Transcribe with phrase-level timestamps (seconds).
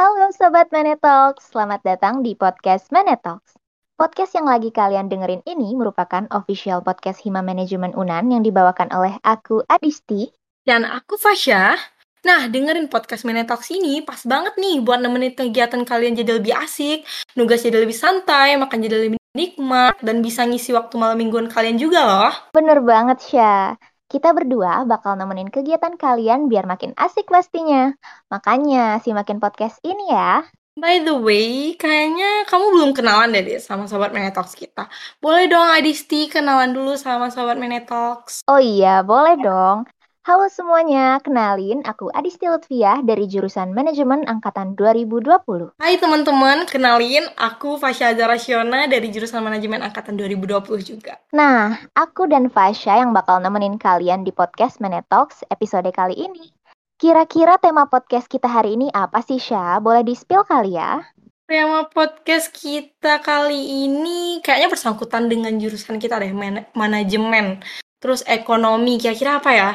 [0.00, 3.52] Halo Sobat Manetalks, selamat datang di podcast Manetalks.
[4.00, 9.20] Podcast yang lagi kalian dengerin ini merupakan official podcast Hima Manajemen Unan yang dibawakan oleh
[9.20, 10.32] aku Adisti.
[10.64, 11.76] Dan aku Fasya.
[12.24, 17.04] Nah, dengerin podcast Manetalks ini pas banget nih buat nemenin kegiatan kalian jadi lebih asik,
[17.36, 21.76] nugas jadi lebih santai, makan jadi lebih nikmat, dan bisa ngisi waktu malam mingguan kalian
[21.76, 22.32] juga loh.
[22.56, 23.76] Bener banget, Syah.
[24.10, 27.94] Kita berdua bakal nemenin kegiatan kalian biar makin asik pastinya.
[28.26, 30.50] Makanya simakin podcast ini ya.
[30.74, 34.90] By the way, kayaknya kamu belum kenalan deh sama Sobat Menetox kita.
[35.22, 38.42] Boleh dong Adisti kenalan dulu sama Sobat Menetox.
[38.50, 39.86] Oh iya, boleh dong.
[40.20, 45.72] Halo semuanya, kenalin aku Adisti Lutfiah dari jurusan Manajemen Angkatan 2020.
[45.80, 51.16] Hai teman-teman, kenalin aku Fasya Azarasyona dari jurusan Manajemen Angkatan 2020 juga.
[51.32, 56.52] Nah, aku dan Fasya yang bakal nemenin kalian di podcast Menetox episode kali ini.
[57.00, 59.80] Kira-kira tema podcast kita hari ini apa sih, Syah?
[59.80, 61.00] Boleh di-spill kali ya?
[61.48, 67.64] Tema podcast kita kali ini kayaknya bersangkutan dengan jurusan kita deh, man manajemen.
[68.04, 69.70] Terus ekonomi, kira-kira apa ya?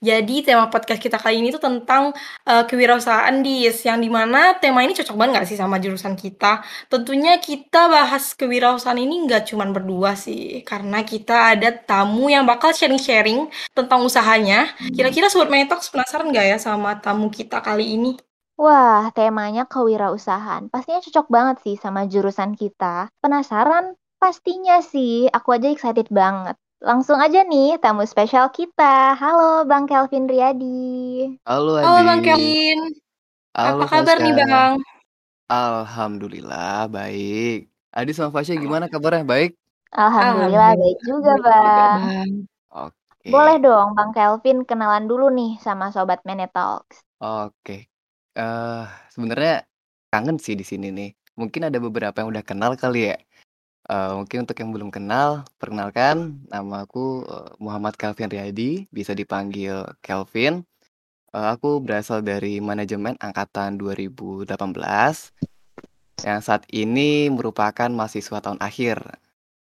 [0.00, 2.16] Jadi tema podcast kita kali ini tuh tentang
[2.48, 6.64] uh, kewirausahaan dis, yang di mana tema ini cocok banget gak sih sama jurusan kita?
[6.88, 12.72] Tentunya kita bahas kewirausahaan ini nggak cuma berdua sih, karena kita ada tamu yang bakal
[12.72, 14.72] sharing-sharing tentang usahanya.
[14.88, 18.16] Kira-kira Sobat Metox penasaran nggak ya sama tamu kita kali ini?
[18.56, 20.72] Wah, temanya kewirausahaan.
[20.72, 23.12] Pastinya cocok banget sih sama jurusan kita.
[23.20, 24.00] Penasaran?
[24.16, 26.56] Pastinya sih, aku aja excited banget.
[26.80, 29.12] Langsung aja nih tamu spesial kita.
[29.12, 31.36] Halo Bang Kelvin Riyadi.
[31.44, 31.84] Halo Adi.
[31.84, 32.78] Halo Bang Kelvin.
[33.52, 34.24] Halo, Apa kabar Fasya.
[34.24, 34.72] nih Bang?
[35.52, 37.68] Alhamdulillah baik.
[37.92, 39.28] Adi sama Fasya gimana kabarnya?
[39.28, 39.60] Baik?
[39.92, 40.72] Alhamdulillah, Alhamdulillah.
[40.80, 42.28] baik juga Bang.
[42.72, 43.28] Oke.
[43.28, 47.04] Boleh dong Bang Kelvin kenalan dulu nih sama Sobat Menetalks.
[47.20, 47.92] Oke.
[48.32, 49.68] Uh, Sebenarnya
[50.08, 51.12] kangen sih di sini nih.
[51.36, 53.20] Mungkin ada beberapa yang udah kenal kali ya.
[53.90, 59.82] Uh, mungkin untuk yang belum kenal, perkenalkan nama aku uh, Muhammad Kelvin Riyadi, bisa dipanggil
[59.98, 60.62] Kelvin.
[61.34, 64.46] Uh, aku berasal dari manajemen angkatan 2018
[66.22, 69.02] yang saat ini merupakan mahasiswa tahun akhir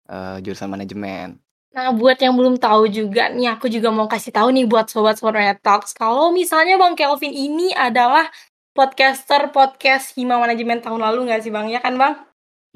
[0.09, 1.37] uh, jurusan manajemen.
[1.77, 5.61] Nah, buat yang belum tahu juga nih, aku juga mau kasih tahu nih buat sobat-sobat
[5.61, 8.25] Talks, kalau misalnya Bang Kelvin ini adalah
[8.73, 11.69] podcaster podcast Hima Manajemen tahun lalu nggak sih Bang?
[11.69, 12.26] Ya kan Bang?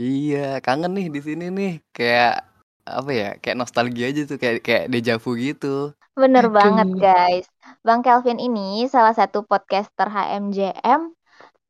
[0.01, 1.73] Iya, kangen nih di sini nih.
[1.94, 2.50] Kayak
[2.89, 3.29] apa ya?
[3.38, 5.94] Kayak nostalgia aja tuh, kayak kayak dejavu gitu.
[6.17, 6.57] Bener Aduh.
[6.57, 7.45] banget, guys.
[7.85, 11.13] Bang Kelvin ini salah satu podcaster HMJM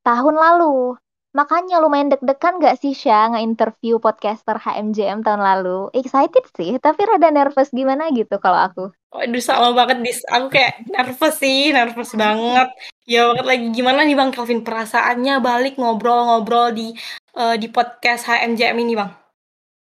[0.08, 0.96] tahun lalu.
[1.32, 5.88] Makanya lumayan deg-degan gak sih Syah nge-interview podcaster HMJM tahun lalu?
[5.96, 8.86] Excited sih, tapi rada nervous gimana gitu kalau aku.
[9.12, 12.68] Waduh sama banget dis, aku kayak nervous sih, nervous banget.
[13.08, 16.96] Ya banget lagi gimana nih Bang Kelvin perasaannya balik ngobrol-ngobrol di
[17.36, 19.12] uh, di podcast HMJM ini bang?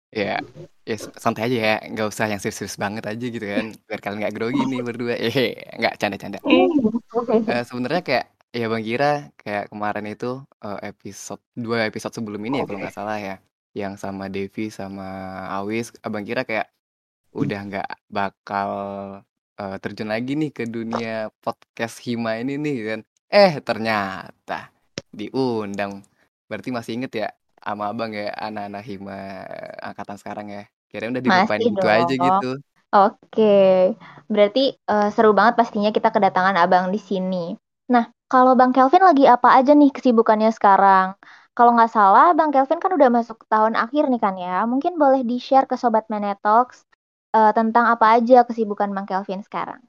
[0.07, 0.39] Ya,
[0.87, 4.33] ya santai aja ya, nggak usah yang serius-serius banget aja gitu kan, biar kalian nggak
[4.33, 5.13] grogi nih berdua.
[5.27, 6.39] Eh, nggak canda-canda.
[6.47, 8.25] Uh, Sebenarnya kayak
[8.55, 12.95] ya Bang Kira kayak kemarin itu uh, episode dua episode sebelum ini ya kalau nggak
[12.95, 13.35] salah ya,
[13.75, 15.05] yang sama Devi sama
[15.59, 16.71] Awis, Abang Kira kayak
[17.35, 18.69] udah nggak bakal
[19.59, 22.99] uh, terjun lagi nih ke dunia podcast Hima ini nih kan.
[23.27, 24.71] Eh ternyata
[25.11, 25.99] diundang
[26.47, 27.28] Berarti masih inget ya
[27.59, 29.19] sama abang ya anak-anak hima
[29.84, 30.63] angkatan sekarang ya?
[30.88, 32.52] Kira udah dilupain gitu aja gitu.
[32.88, 33.94] Oke,
[34.31, 37.52] berarti uh, seru banget pastinya kita kedatangan abang di sini.
[37.91, 41.19] Nah, kalau Bang Kelvin lagi apa aja nih kesibukannya sekarang?
[41.52, 44.64] Kalau nggak salah, Bang Kelvin kan udah masuk tahun akhir nih kan ya.
[44.64, 46.88] Mungkin boleh di-share ke Sobat Menetox
[47.35, 49.84] uh, tentang apa aja kesibukan Bang Kelvin sekarang.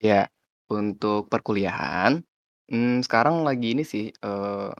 [0.00, 0.32] Ya,
[0.72, 2.24] untuk perkuliahan,
[2.72, 4.72] hmm, sekarang lagi ini sih, uh,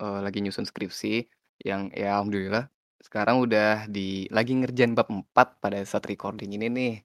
[0.00, 1.28] uh, lagi nyusun skripsi
[1.62, 2.66] yang ya alhamdulillah
[3.04, 6.96] sekarang udah di lagi ngerjain bab 4 pada saat recording ini nih.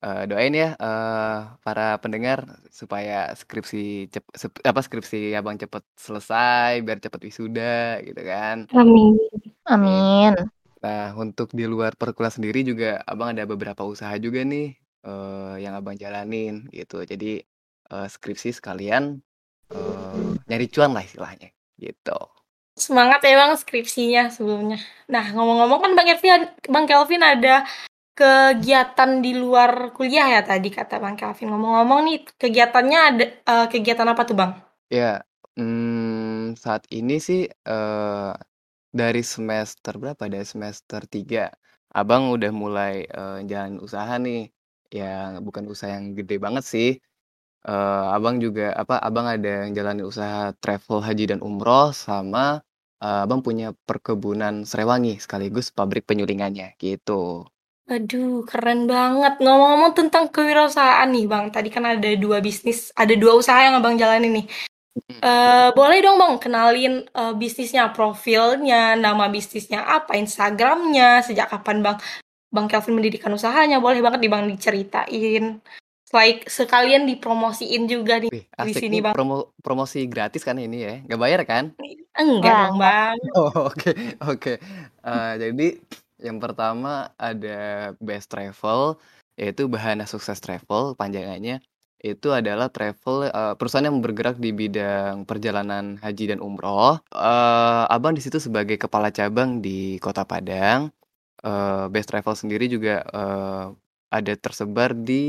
[0.00, 6.80] Uh, doain ya uh, para pendengar supaya skripsi cep, sep, apa skripsi abang cepet selesai
[6.80, 8.64] biar cepet wisuda gitu kan.
[8.72, 9.12] Amin.
[9.68, 10.32] Amin.
[10.80, 14.72] Nah untuk di luar perkuliahan sendiri juga abang ada beberapa usaha juga nih
[15.04, 17.04] uh, yang abang jalanin gitu.
[17.04, 17.44] Jadi
[17.92, 19.20] uh, skripsi sekalian
[19.76, 22.18] uh, nyari cuan lah istilahnya gitu.
[22.76, 24.78] Semangat ya Bang skripsinya sebelumnya.
[25.08, 27.64] Nah, ngomong-ngomong kan Bang Kelvin Bang Kelvin ada
[28.14, 31.50] kegiatan di luar kuliah ya tadi kata Bang Kelvin.
[31.50, 34.60] Ngomong-ngomong nih kegiatannya ada uh, kegiatan apa tuh Bang?
[34.92, 35.24] Ya,
[35.56, 38.36] hmm, saat ini sih uh,
[38.92, 40.28] dari semester berapa?
[40.28, 41.48] Dari semester 3
[41.90, 44.46] Abang udah mulai uh, jalan usaha nih.
[44.94, 46.90] Ya bukan usaha yang gede banget sih.
[47.64, 52.60] Eee, Abang juga apa, Abang ada jalanin usaha travel haji dan umroh sama,
[53.02, 57.46] eee, Abang punya perkebunan serewangi sekaligus pabrik penyulingannya, gitu.
[57.90, 59.42] Aduh, keren banget.
[59.42, 61.50] Ngomong-ngomong tentang kewirausahaan nih, Bang.
[61.50, 64.46] Tadi kan ada dua bisnis, ada dua usaha yang Abang jalanin nih.
[65.20, 71.98] Uh, boleh dong Bang kenalin uh, bisnisnya, profilnya, nama bisnisnya apa, Instagramnya, sejak kapan Bang
[72.50, 75.60] Bang Kelvin mendirikan usahanya, boleh banget nih Bang diceritain.
[76.10, 79.14] Like sekalian dipromosiin juga nih Wih, di sini nih Bang.
[79.14, 81.64] promo promosi gratis kan ini ya, nggak bayar kan?
[82.18, 83.16] Enggak dong Bang.
[83.38, 83.90] Oh, oke
[84.26, 84.52] oke.
[85.06, 85.66] Eee, jadi
[86.18, 88.98] yang pertama ada Best Travel,
[89.38, 91.62] yaitu Bahana Sukses Travel panjangannya.
[92.02, 96.98] Itu adalah travel, eee, perusahaan yang bergerak di bidang perjalanan haji dan umroh.
[97.14, 100.90] Eee, Abang di situ sebagai kepala cabang di Kota Padang.
[101.44, 103.66] Eee, Best Travel sendiri juga, eee,
[104.10, 105.22] ada tersebar di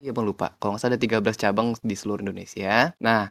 [0.00, 2.96] Abang lupa, kalau nggak salah ada 13 cabang di seluruh Indonesia.
[3.04, 3.28] Nah,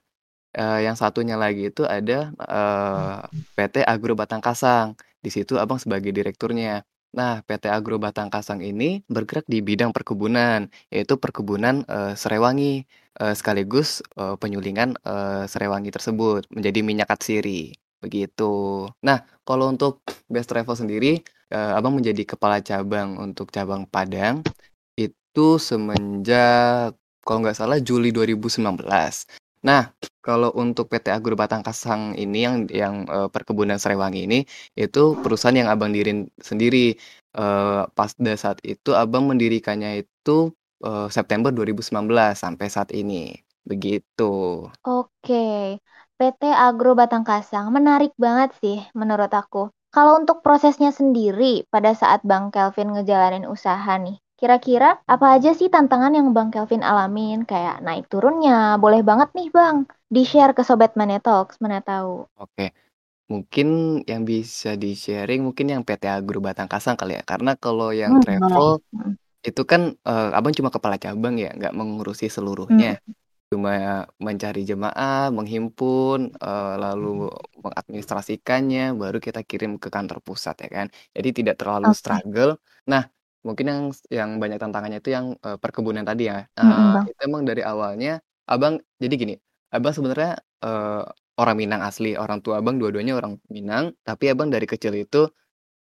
[0.54, 3.19] eee, yang satunya lagi itu ada, eee,
[3.57, 4.94] PT Agro Batang Kasang.
[5.21, 6.86] Di situ Abang sebagai direkturnya.
[7.18, 12.86] Nah, PT Agro Batang Kasang ini bergerak di bidang perkebunan, yaitu perkebunan, eee, serewangi,
[13.21, 17.74] eee, sekaligus, eee, penyulingan, eee, serewangi tersebut menjadi minyak atsiri,
[18.04, 18.86] begitu.
[19.06, 21.21] Nah, kalau untuk Best Travel sendiri,
[21.54, 24.45] eee, Abang menjadi kepala cabang untuk cabang Padang,
[25.30, 29.30] itu semenjak kalau nggak salah Juli 2019.
[29.62, 29.94] Nah,
[30.26, 34.40] kalau untuk PT Agro Batang Kasang ini yang yang, eee, perkebunan serewangi ini,
[34.74, 36.98] itu perusahaan yang Abang diriin sendiri.
[37.38, 40.50] Eee, pada saat itu Abang mendirikannya itu,
[40.81, 44.66] eee, September 2019 sampai saat ini, begitu.
[44.81, 45.78] Oke,
[46.18, 49.70] PT Agro Batang Kasang menarik banget sih menurut aku.
[49.94, 55.69] Kalau untuk prosesnya sendiri pada saat Bang Kelvin ngejalanin usaha nih, kira-kira apa aja sih
[55.75, 57.38] tantangan yang Bang Kelvin alamin?
[57.50, 59.77] Kayak naik turunnya, boleh banget nih Bang,
[60.15, 60.91] di-share ke Sobat
[61.25, 62.30] Talks, mana tahu.
[62.38, 62.63] Oke.
[63.31, 63.68] Mungkin
[64.12, 68.21] yang bisa di-sharing mungkin yang PT Agro Batang Kasang kali ya, karena kalau yang Hmm,
[68.21, 69.18] travel Mhm.
[69.47, 73.00] itu kan, eee, Abang cuma kepala cabang ya, nggak mengurusi seluruhnya.
[73.51, 73.71] Cuma
[74.21, 77.30] mencari jemaah, menghimpun, eee, lalu
[77.63, 80.88] mengadministrasikannya, baru kita kirim ke kantor pusat ya kan.
[81.15, 82.00] Jadi tidak terlalu Oke.
[82.00, 82.51] struggle.
[82.92, 83.03] Nah,
[83.47, 83.81] mungkin yang
[84.12, 86.45] yang banyak tantangannya itu yang, eee, perkebunan tadi ya.
[86.57, 87.09] Eee, Bang.
[87.09, 88.19] itu emang dari awalnya
[88.50, 89.36] Abang jadi gini,
[89.74, 91.03] Abang sebenarnya, eee,
[91.39, 95.30] orang Minang asli, orang tua Abang dua-duanya orang Minang, tapi Abang dari kecil itu,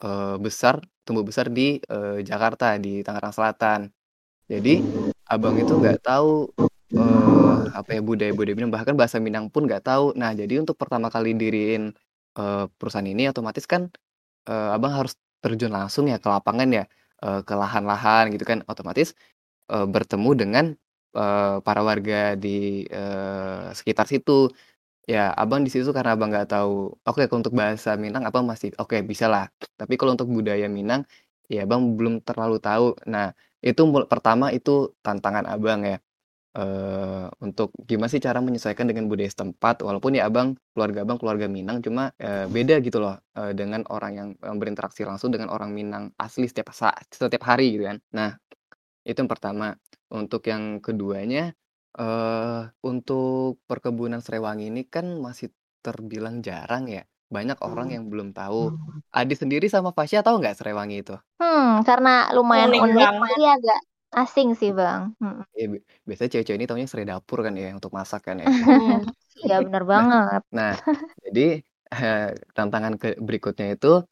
[0.04, 3.81] eee, besar tumbuh besar di, eee, Jakarta, di Tangerang Selatan.
[4.51, 4.84] Jadi,
[5.30, 6.50] Abang itu nggak tahu,
[6.98, 10.13] eee, apa ya, budaya-budaya Minang, bahkan bahasa Minang pun nggak tahu.
[10.19, 11.94] Nah, jadi untuk pertama kali diriin,
[12.40, 13.90] eee, perusahaan ini otomatis kan,
[14.50, 15.16] eee, Abang harus
[15.46, 16.86] terjun langsung ya ke lapangan ya,
[17.24, 18.60] eee, ke lahan-lahan gitu kan.
[18.72, 19.14] Otomatis,
[19.72, 20.66] eee, bertemu dengan,
[21.18, 24.50] eee, para warga di, eee, sekitar situ.
[25.06, 28.74] Ya, Abang di situ karena Abang nggak tahu oke kalau untuk bahasa Minang Abang masih
[28.82, 29.50] oke bisalah.
[29.78, 31.06] Tapi kalau untuk budaya Minang,
[31.52, 32.98] ya Abang belum terlalu tahu.
[33.10, 33.30] Nah,
[33.62, 35.98] itu pertama itu tantangan Abang ya,
[36.56, 41.48] eee, untuk gimana sih cara menyesuaikan dengan budaya setempat, walaupun ya Abang keluarga Abang keluarga
[41.52, 45.72] Minang, cuma, eee, beda gitu loh, eee, dengan orang yang, eee, berinteraksi langsung dengan orang
[45.75, 48.00] Minang asli setiap saat setiap hari gitu kan.
[48.16, 48.31] Nah,
[49.07, 49.75] itu yang pertama.
[50.13, 51.52] Untuk yang keduanya,
[52.00, 55.51] eee, untuk perkebunan serewangi ini kan masih
[55.86, 57.04] terbilang jarang ya,
[57.34, 58.74] banyak orang yang belum tahu.
[59.15, 61.15] Adi sendiri sama Fasya tahu nggak serewangi itu?
[61.39, 63.80] Hmm, karena lumayan Unik jadi agak
[64.22, 65.03] asing sih Bang.
[65.24, 65.45] Mhm.
[65.55, 68.50] Iya, bi biasanya cewek-cewek ini taunya serai dapur kan ya, untuk masak kan ya.
[68.60, 69.00] Mhm.
[69.45, 70.41] Iya, bener Nah banget.
[70.55, 70.72] nah,
[71.25, 71.62] jadi,
[71.93, 74.03] eee, tantangan ke berikutnya itu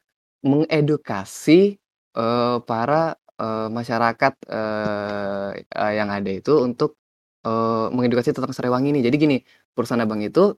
[0.46, 1.76] mengedukasi,
[2.16, 6.96] eee, para, eee, masyarakat, eee eee, yang ada itu untuk,
[7.46, 9.00] eee, mengedukasi tentang serewangi ini.
[9.06, 9.36] Jadi gini,
[9.76, 10.54] perusahaan Abang itu,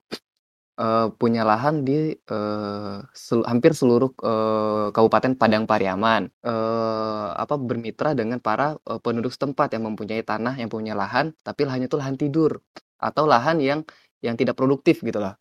[0.81, 6.29] eee, punya lahan di, eee, sel hampir seluruh, eee, Kabupaten Padang Pariaman.
[6.45, 11.65] Eee, apa, bermitra dengan para, eee, penduduk setempat yang mempunyai tanah, yang punya lahan, tapi
[11.69, 12.61] lahannya itu lahan tidur
[13.01, 13.81] atau lahan yang
[14.25, 15.37] yang tidak produktif gitu loh.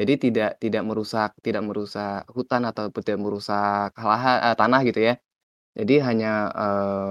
[0.00, 5.14] Jadi tidak tidak merusak tidak merusak hutan atau tidak merusak lahan eee, tanah gitu ya.
[5.74, 6.54] Jadi hanya,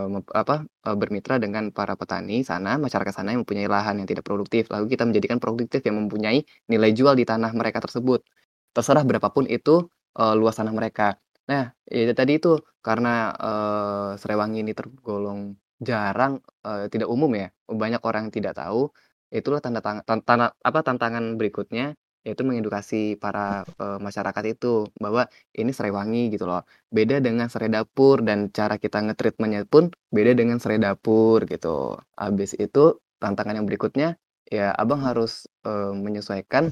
[0.08, 4.24] mep apa, eee, bermitra dengan para petani sana, masyarakat sana yang mempunyai lahan yang tidak
[4.24, 8.24] produktif, lalu kita menjadikan produktif yang mempunyai nilai jual di tanah mereka tersebut.
[8.72, 11.20] Terserah berapa pun itu, eee, luas tanah mereka.
[11.52, 18.00] Nah, ya tadi itu, karena, eee, serewangi ini tergolong jarang, eee, tidak umum ya, banyak
[18.08, 18.88] orang yang tidak tahu,
[19.28, 25.28] itulah tanda tang tan tana apa, tantangan berikutnya, yaitu mengedukasi para, eee, masyarakat itu, bahwa
[25.56, 26.64] ini serewangi gitu loh.
[26.92, 32.00] Beda dengan serai dapur dan cara kita nge-treatment-nya pun beda dengan serai dapur gitu.
[32.20, 34.16] Habis itu tantangan yang berikutnya,
[34.52, 36.72] ya Abang harus, eee, menyesuaikan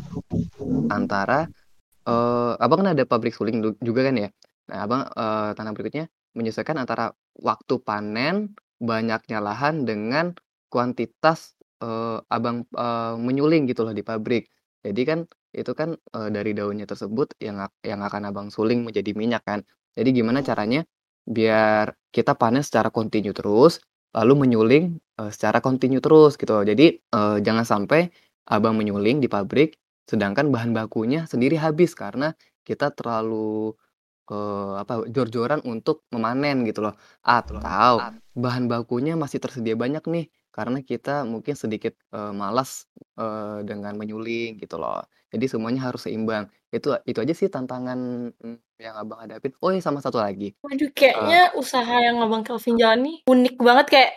[0.92, 1.50] antara,
[2.08, 4.30] eee, Abang kan ada pabrik suling juga kan ya?
[4.72, 10.34] Nah Abang, eee, tanam berikutnya menyesuaikan antara waktu panen, banyaknya lahan, dengan
[10.72, 14.48] kuantitas, eee, Abang, eee, menyuling gitu loh di pabrik.
[14.86, 15.20] Jadi kan
[15.54, 19.60] itu kan, eee, dari daunnya tersebut yang yang akan Abang suling menjadi minyak kan.
[19.98, 20.82] Jadi gimana caranya
[21.28, 23.80] biar kita panen secara kontinu terus,
[24.18, 24.86] lalu menyuling,
[25.22, 26.66] eee, secara kontinu terus gitu loh.
[26.66, 28.10] Jadi, eee, jangan sampai
[28.50, 29.78] Abang menyuling di pabrik,
[30.10, 32.34] sedangkan bahan bakunya sendiri habis karena
[32.68, 33.72] kita terlalu,
[34.82, 36.96] apa, jor-joran untuk memanen gitu loh.
[37.26, 38.08] Atau
[38.38, 42.88] bahan bakunya masih tersedia banyak nih, karena kita mungkin sedikit, eee, malas,
[43.20, 45.02] eee, dengan menyuling gitu loh.
[45.34, 46.48] Jadi semuanya harus seimbang.
[46.76, 48.00] Itu itu aja sih tantangan,
[48.36, 49.52] mmm, yang Abang hadapin.
[49.64, 54.12] Oh ya sama satu lagi, Waduh, kayaknya usaha yang Abang Kelvin jalani unik banget, kayak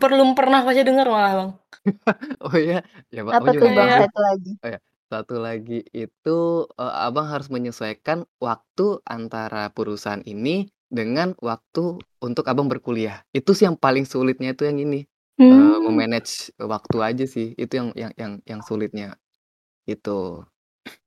[0.00, 1.50] belum pernah baca denger malah, Bang.
[2.44, 2.82] Oh ya?
[3.12, 4.52] Ya Pak, Apa Abang tuh juga Bang, satu lagi?
[4.64, 4.80] Oh ya,
[5.12, 6.38] satu lagi itu,
[6.80, 13.22] eee, Abang harus menyesuaikan waktu antara perusahaan ini dengan waktu untuk Abang berkuliah.
[13.34, 15.06] Itu sih yang paling sulitnya itu yang ini,
[15.52, 15.86] eee, Mmm.
[15.86, 19.16] me-manage waktu aja sih, itu yang yang yang yang sulitnya,
[19.90, 20.44] gitu.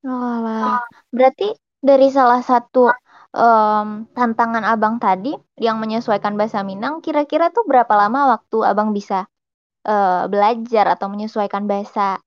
[0.03, 0.79] Oalah,
[1.12, 1.51] berarti
[1.83, 2.88] dari salah satu,
[3.36, 9.27] mmm, tantangan Abang tadi yang menyesuaikan bahasa Minang, kira-kira tuh berapa lama waktu Abang bisa,
[9.88, 12.19] eee, belajar atau menyesuaikan bahasa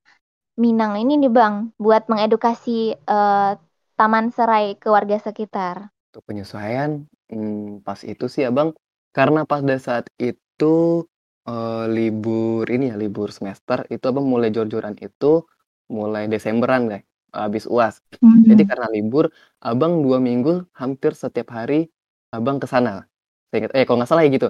[0.61, 3.51] Minang ini nih Bang, buat mengedukasi, eee,
[3.99, 5.91] taman serai ke warga sekitar?
[6.13, 8.77] Untuk penyesuaian, mmm, pas itu sih Abang,
[9.17, 11.09] karena pada saat itu,
[11.49, 15.47] eee, libur ini ya, libur semester, itu Abang mulai jor-joran itu
[15.93, 17.03] mulai Desemberan deh,
[17.35, 18.01] habis UAS.
[18.49, 18.71] Jadi Mhm.
[18.71, 19.25] karena libur,
[19.63, 21.89] Abang 2 minggu hampir setiap hari
[22.35, 23.07] Abang ke sana.
[23.55, 24.49] Eh, kalau nggak salah ya gitu,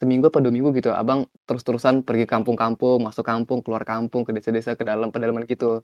[0.00, 4.76] seminggu apa 2 minggu gitu, Abang terus-terusan pergi kampung-kampung, masuk kampung, keluar kampung, ke desa-desa,
[4.78, 5.82] ke dalam pedalaman gitu.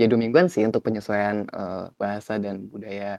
[0.00, 3.18] Ya 2 mingguan sih untuk penyesuaian, eee, bahasa dan budaya,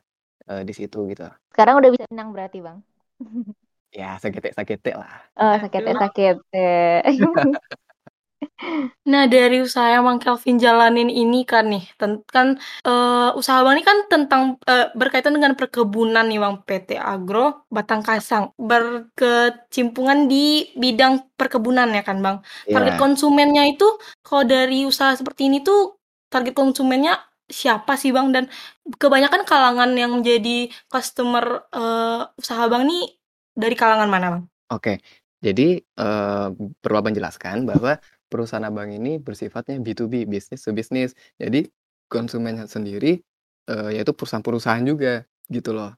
[0.50, 1.27] eee, di situ gitu.
[1.53, 2.79] Sekarang udah bisa Minang berarti Bang?
[3.96, 5.12] Ya sakitik-sakitik lah.
[5.38, 6.77] Oh, sakitik-sakitik.
[9.08, 11.84] Nah, dari usaha yang Bang Kelvin jalanin ini kan nih,
[12.32, 17.65] kan, eee, usaha Abang ini kan tentang, eee, berkaitan dengan perkebunan nih Bang, PT Agro
[17.72, 22.38] Batangkasang, berkecimpungan di bidang perkebunan ya kan Bang.
[22.74, 23.01] Target Iya.
[23.01, 23.88] konsumennya itu
[24.25, 25.98] kalau dari usaha seperti ini tuh,
[26.32, 28.32] target konsumennya siapa sih Bang?
[28.36, 28.51] Dan
[29.00, 33.16] kebanyakan kalangan yang menjadi customer, eee, usaha Abang nih
[33.58, 34.44] dari kalangan mana Bang?
[34.72, 35.00] Oke,
[35.40, 36.48] jadi, eee,
[36.84, 37.96] perlu Abang jelaskan bahwa
[38.28, 41.16] perusahaan Abang ini bersifatnya B2B, bisnis to bisnis.
[41.40, 41.72] Jadi
[42.12, 43.24] konsumennya sendiri,
[43.72, 45.96] eee, yaitu perusahaan-perusahaan juga, gitu loh.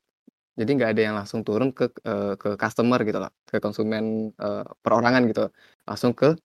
[0.59, 4.63] Jadi nggak ada yang langsung turun ke, eee, ke customer gitu loh, ke konsumen, eee,
[4.85, 5.49] perorangan gitu,
[5.89, 6.35] langsung ke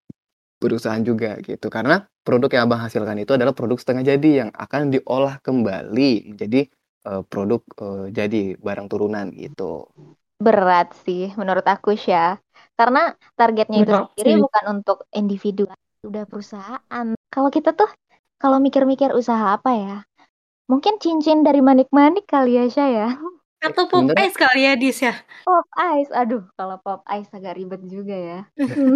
[0.62, 1.68] perusahaan juga gitu.
[1.72, 6.68] Karena produk yang Abang hasilkan itu adalah produk setengah jadi yang akan diolah kembali menjadi,
[7.08, 9.88] eee, produk, eee, jadi, barang turunan gitu.
[10.44, 12.36] Berat sih menurut aku, Syah.
[12.78, 13.00] Karena
[13.38, 14.44] targetnya itu Berat sendiri sih.
[14.44, 15.62] bukan untuk individu,
[16.08, 17.06] udah perusahaan.
[17.32, 17.90] Kalau kita tuh,
[18.42, 19.96] kalau mikir-mikir usaha apa ya,
[20.70, 23.08] mungkin cincin dari manik-manik kali ya, Syah, ya?
[23.64, 25.14] Atau pop Sebenarnya ice kali ya, Dis, ya?
[25.44, 28.38] Pop ice, aduh kalau pop ice agak ribet juga ya.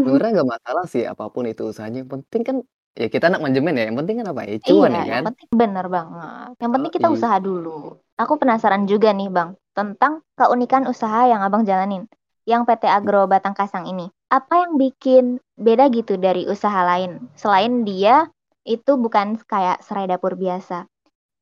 [0.04, 2.56] Sebenarnya nggak masalah sih apa pun itu usahanya, yang penting kan
[2.98, 5.24] ya kita anak manajemen ya, yang penting kan apa, ya cuan Iya, ya yang kan?
[5.28, 6.50] penting bener banget.
[6.62, 7.16] Yang penting kita Yoi.
[7.16, 7.70] usaha dulu.
[8.18, 12.10] Aku penasaran juga nih, Bang, tentang keunikan usaha yang Abang jalanin,
[12.50, 14.10] yang PT Agro Batangkasang ini.
[14.26, 18.26] Apa yang bikin beda gitu dari usaha lain, selain dia
[18.66, 20.90] itu bukan kayak serai dapur biasa?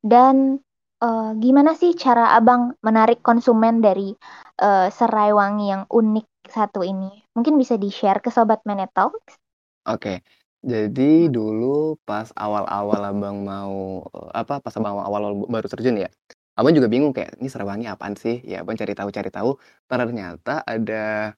[0.04, 0.60] Dan,
[1.00, 4.12] eee, gimana sih cara Abang menarik konsumen dari,
[4.60, 7.08] eee, serai wangi yang unik satu ini?
[7.32, 9.40] Mungkin bisa di-share ke sobat Mane-Talks?
[9.88, 10.20] Oke,
[10.62, 16.10] jadi dulu pas awal-awal Abang mau, eee, apa, pas Abang awal-awal baru terjun ya,
[16.56, 19.60] Abang juga bingung kayak, "Ini serai wangi apaan sih?" Ya Abang cari tahu cari tahu,
[19.92, 21.36] ternyata ada,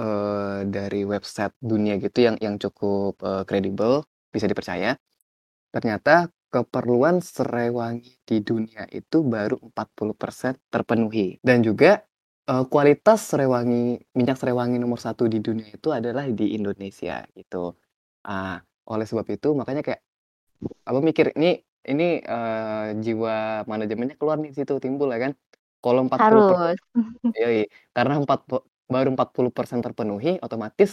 [0.00, 4.96] eee, dari website dunia gitu yang yang cukup, kredibel, bisa dipercaya.
[5.74, 11.40] Ternyata keperluan serai wangi di dunia itu baru 40% terpenuhi.
[11.44, 12.00] Dan juga,
[12.48, 17.24] eee, kualitas serai wangi minyak serai wangi nomor 1 di dunia itu adalah di Indonesia,
[17.36, 17.76] gitu.
[18.26, 18.60] Ah,
[18.90, 20.02] oleh sebab itu makanya kayak
[20.88, 21.60] Abang mikir, ini
[21.90, 25.32] ini, eee, jiwa manajemennya keluar nih situ, timbul ya kan.
[25.84, 26.78] Kalau 40% Harus.
[27.42, 27.58] yoi,
[27.96, 28.56] karena empat pe
[28.92, 30.90] baru 40% terpenuhi, otomatis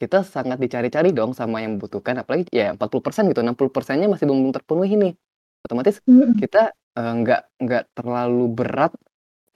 [0.00, 4.94] kita sangat dicari-cari dong sama yang membutuhkan, apalagi ya 40% gitu, 60%-nya masih belum terpenuhi
[5.02, 5.12] nih.
[5.66, 5.96] Otomatis
[6.40, 8.92] kita, nggak nggak terlalu berat,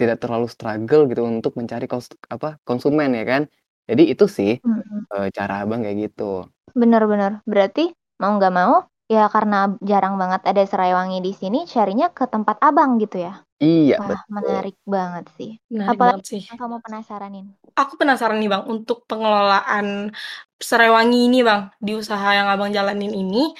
[0.01, 3.43] tidak terlalu struggle gitu untuk mencari kos apa, konsumen ya kan.
[3.91, 5.07] Jadi itu sih, Mhm.
[5.15, 6.47] eee, cara Abang kayak gitu.
[6.77, 7.03] Bener.
[7.45, 8.75] Berarti mau nggak mau,
[9.13, 9.57] Ya karena
[9.91, 13.33] jarang banget ada serai wangi di sini, carinya ke tempat Abang gitu ya?
[13.61, 14.25] Iya, Wah, betul.
[14.33, 15.51] menarik banget sih.
[15.69, 16.43] Menarik Apalagi banget sih.
[16.49, 17.47] yang kamu penasaranin?
[17.73, 20.13] Aku penasaran nih Bang, untuk pengelolaan
[20.61, 23.53] serai wangi ini Bang, di usaha yang Abang jalanin ini,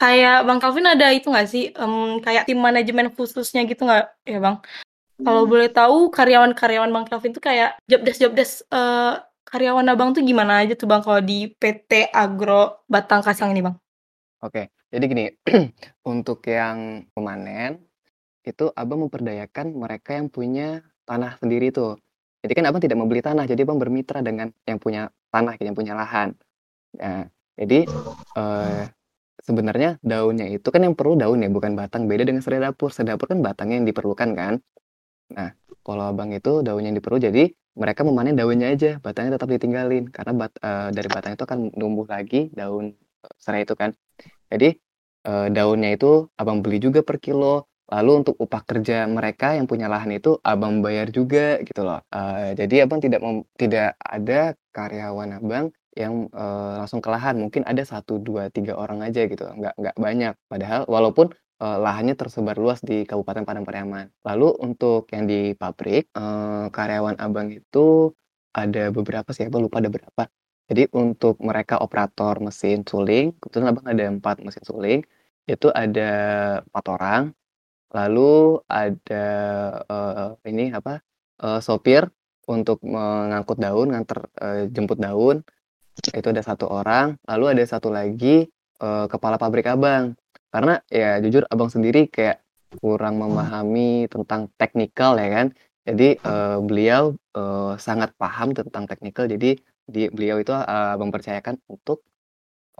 [0.00, 4.38] kayak Bang Calvin ada itu nggak sih, um, kayak tim manajemen khususnya gitu nggak ya
[4.42, 4.56] Bang?
[5.20, 5.52] Kalau Hmm.
[5.52, 10.22] boleh tahu karyawan-karyawan Bang Calvin tuh kayak job desk job desk uh, karyawan Abang tuh
[10.24, 13.76] gimana aja tuh Bang kalau di PT Agro Batang Kasang ini Bang?
[14.40, 15.24] Oke, jadi gini,
[16.12, 17.78] untuk yang pemanen,
[18.42, 22.00] itu Abang memperdayakan mereka yang punya tanah sendiri tuh.
[22.40, 25.92] Jadi kan Abang tidak membeli tanah, jadi Abang bermitra dengan yang punya tanah, yang punya
[25.94, 26.34] lahan.
[26.98, 27.86] Nah, jadi
[28.34, 28.82] eh,
[29.44, 32.08] sebenarnya daunnya itu kan yang perlu daun ya, bukan batang.
[32.10, 32.90] Beda dengan serai dapur.
[32.90, 34.54] Serai dapur kan batangnya yang diperlukan kan.
[35.36, 35.54] Nah,
[35.84, 40.32] kalau Abang itu daunnya yang diperlu, jadi mereka memanen daunnya aja, batangnya tetap ditinggalin karena
[40.34, 42.96] bat, eh, dari batang itu akan numbuh lagi daun
[43.36, 43.92] serai itu kan.
[44.52, 44.68] Jadi
[45.26, 47.66] eh, daunnya itu Abang beli juga per kilo.
[47.90, 51.98] Lalu untuk upah kerja mereka yang punya lahan itu Abang bayar juga gitu loh.
[52.14, 55.66] Eh, jadi Abang tidak mem- tidak ada karyawan Abang
[55.98, 57.34] yang eh, langsung ke lahan.
[57.42, 59.42] Mungkin ada satu, dua, tiga orang aja gitu.
[59.58, 60.34] Nggak nggak banyak.
[60.50, 61.28] Padahal walaupun
[61.60, 64.08] lahannya tersebar luas di Kabupaten Padang Pariaman.
[64.24, 68.16] Lalu untuk yang di pabrik, eh, karyawan Abang itu
[68.56, 70.24] ada beberapa sih, Abang lupa ada berapa.
[70.70, 75.02] Jadi untuk mereka operator mesin suling, kebetulan Abang ada empat mesin suling,
[75.50, 76.10] itu ada
[76.62, 77.22] empat orang.
[77.90, 79.26] Lalu ada
[79.82, 81.02] eh, ini apa
[81.42, 82.06] eh, sopir
[82.46, 85.42] untuk mengangkut daun, nganter eh, jemput daun,
[85.98, 87.18] itu ada satu orang.
[87.26, 88.46] Lalu ada satu lagi
[88.78, 90.14] eh, kepala pabrik Abang.
[90.54, 92.46] Karena ya jujur Abang sendiri kayak
[92.78, 95.46] kurang memahami tentang teknikal ya kan.
[95.82, 99.26] Jadi eh, beliau eh, sangat paham tentang teknikal.
[99.26, 99.58] Jadi
[99.94, 101.98] di beliau itu eh, Abang percayakan untuk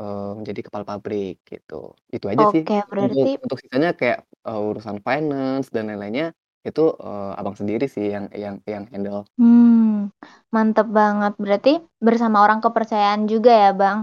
[0.00, 1.74] eh, menjadi kepala pabrik gitu.
[2.14, 2.64] Itu aja sih.
[2.64, 6.26] Oke, Untuk berarti untuk sisanya kayak eh, urusan finance dan lain-lainnya
[6.68, 9.20] itu eh, Abang sendiri sih yang yang yang handle.
[9.38, 10.10] hmm,
[10.54, 11.32] mantep banget.
[11.42, 11.72] Berarti
[12.06, 13.98] bersama orang kepercayaan juga ya, Bang,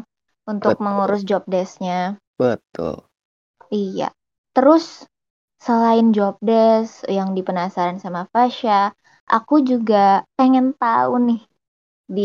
[0.51, 2.19] untuk Betul, mengurus job desk-nya.
[2.37, 3.09] betul.
[3.73, 4.05] Iya.
[4.55, 4.83] Terus
[5.65, 8.91] selain job desk yang dipenasaran sama Fasya,
[9.35, 11.41] aku juga pengen tahu nih
[12.17, 12.23] di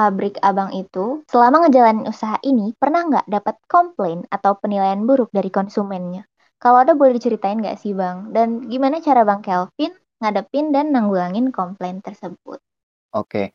[0.00, 5.52] pabrik abang itu, selama ngejalanin usaha ini, pernah nggak dapat komplain atau penilaian buruk dari
[5.52, 6.24] konsumennya?
[6.56, 8.32] Kalau ada boleh diceritain nggak sih bang?
[8.32, 9.92] Dan gimana cara bang Kelvin
[10.24, 12.64] ngadepin dan nanggulangin komplain tersebut?
[13.12, 13.52] Oke.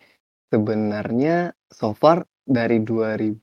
[0.54, 3.42] Sebenarnya so far dari 2019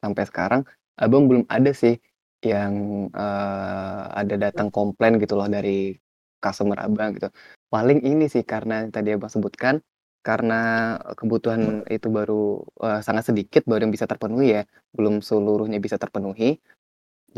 [0.00, 0.64] sampai sekarang
[0.96, 2.00] Abang belum ada sih
[2.40, 5.92] yang eh, ada datang komplain gitu loh dari
[6.40, 7.28] customer Abang gitu.
[7.68, 9.84] Paling ini sih karena tadi Abang sebutkan
[10.26, 10.54] karena
[11.18, 11.62] kebutuhan
[11.94, 12.34] itu baru
[12.84, 14.62] eh, sangat sedikit baru yang bisa terpenuhi ya,
[14.96, 16.60] belum seluruhnya bisa terpenuhi.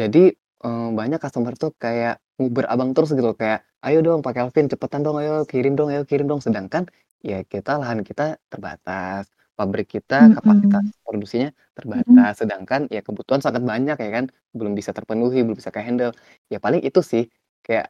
[0.00, 0.18] Jadi
[0.64, 5.00] eh, banyak customer tuh kayak nguber Abang terus gitu kayak ayo dong Pak Kelvin cepetan
[5.06, 6.84] dong ayo kirim dong ayo kirim dong sedangkan
[7.22, 11.04] ya kita lahan kita terbatas pabrik kita kapasitas Mm-mm.
[11.06, 11.74] produksinya Mm-mm.
[11.76, 14.24] terbatas sedangkan ya kebutuhan sangat banyak ya kan
[14.58, 16.12] belum bisa terpenuhi belum bisa ke handle
[16.52, 17.24] ya paling itu sih
[17.66, 17.86] kayak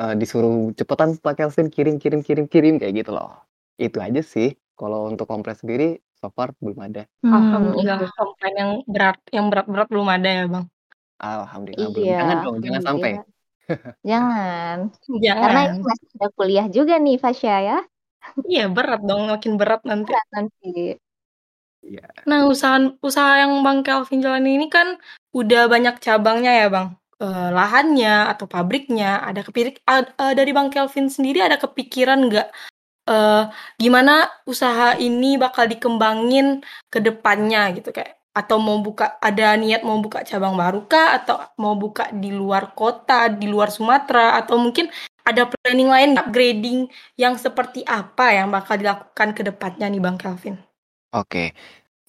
[0.00, 3.30] eh, disuruh cepetan Pak Kelvin kirim kirim kirim kirim kayak gitu loh
[3.78, 8.12] itu aja sih kalau untuk komplain sendiri so far belum ada Hmm, Alhamdulillah itu.
[8.14, 10.66] komplain yang berat yang berat-berat belum ada ya Bang.
[11.16, 13.32] alhamdulillah belum Iya, jangan dong jangan sampai alhamdulillah.
[14.04, 14.78] Jangan.
[15.24, 15.88] Karena ini Jangan.
[15.88, 17.78] masih ada kuliah juga nih Fasya ya.
[18.44, 20.12] Iya berat dong, makin berat nanti.
[20.12, 20.68] Berat nanti.
[21.80, 25.00] iya Nah, usaha usaha yang Bang Kelvin jalani ini kan
[25.32, 26.88] udah banyak cabangnya ya, Bang.
[27.24, 32.48] Eh, lahannya atau pabriknya ada kepirik ad- eh, dari Bang Kelvin sendiri ada kepikiran nggak
[33.08, 33.44] eh,
[33.80, 40.02] gimana usaha ini bakal dikembangin ke depannya gitu kayak atau mau buka ada niat mau
[40.02, 44.90] buka cabang baru kah atau mau buka di luar kota, di luar Sumatera atau mungkin
[45.22, 50.58] ada planning lain upgrading yang seperti apa yang bakal dilakukan ke depannya nih Bang Kelvin?
[51.14, 51.54] Oke,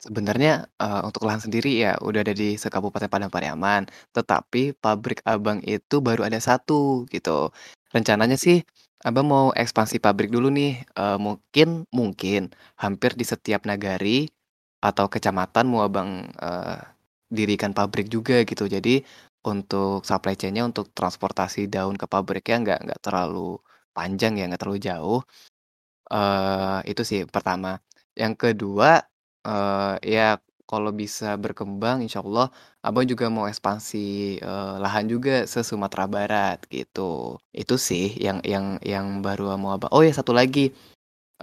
[0.02, 5.62] sebenarnya eh, untuk lahan sendiri ya udah ada di sekabupaten Padang Pariaman, tetapi pabrik Abang
[5.62, 7.54] itu baru ada satu gitu.
[7.94, 8.66] Rencananya sih
[9.06, 12.50] Abang mau ekspansi pabrik dulu nih, eh, mungkin mungkin
[12.82, 14.26] hampir di setiap nagari
[14.82, 16.80] atau kecamatan mau Abang eh,
[17.30, 18.66] dirikan pabrik juga gitu.
[18.66, 19.06] Jadi
[19.46, 23.62] untuk supply chain-nya untuk transportasi daun ke pabriknya nggak nggak terlalu
[23.94, 25.20] panjang ya, nggak terlalu jauh.
[26.14, 27.70] eh itu sih pertama.
[28.22, 28.90] Yang kedua,
[29.48, 30.28] eee, ya
[30.70, 32.48] kalau bisa berkembang insyaallah
[32.86, 33.98] Abang juga mau ekspansi,
[34.42, 37.38] eee, lahan juga se Sumatera Barat gitu.
[37.54, 40.70] Itu sih yang yang yang baru mau Abang oh ya satu lagi,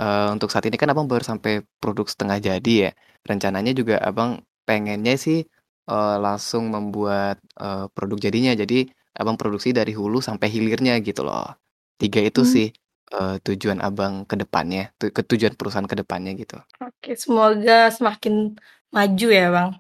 [0.01, 2.91] eee, untuk saat ini kan Abang baru sampai produk setengah jadi ya.
[3.29, 5.47] Rencananya juga Abang pengennya sih
[5.91, 8.53] uh, langsung membuat, uh, produk jadinya.
[8.55, 11.47] Jadi Abang produksi dari hulu sampai hilirnya gitu loh.
[12.01, 12.53] Tiga itu Hmm.
[12.55, 12.69] sih,
[13.15, 16.59] uh, tujuan Abang ke depannya, tu tujuan perusahaan ke depannya gitu.
[16.83, 18.59] Oke, semoga semakin
[18.93, 19.71] maju ya, Bang.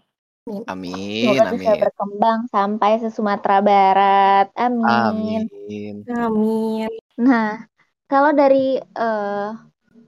[0.66, 1.82] Amin Semoga bisa amin.
[1.86, 4.50] berkembang sampai se Sumatera Barat.
[4.58, 5.46] Amin.
[5.46, 5.94] Amin.
[6.10, 6.90] Amin.
[7.14, 7.62] Nah,
[8.10, 9.54] kalau dari, uh,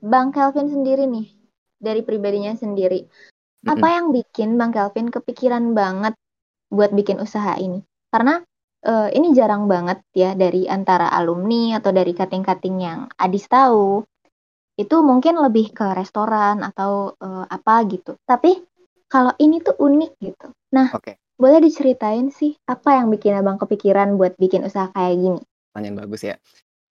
[0.03, 1.31] Bang Kelvin sendiri nih,
[1.79, 3.07] dari pribadinya sendiri,
[3.63, 3.95] apa Mhm.
[3.95, 6.19] yang bikin Bang Kelvin kepikiran banget
[6.67, 7.79] buat bikin usaha ini?
[8.11, 8.43] Karena,
[8.83, 14.03] uh, ini jarang banget ya dari antara alumni atau dari kating-kating yang Adis tahu,
[14.75, 18.19] itu mungkin lebih ke restoran atau, uh, apa gitu.
[18.27, 18.59] Tapi
[19.09, 20.47] kalau ini tuh unik gitu.
[20.73, 21.17] Nah, Oke.
[21.37, 25.41] boleh diceritain sih apa yang bikin Abang kepikiran buat bikin usaha kayak gini?
[25.71, 26.35] Pertanyaan bagus ya.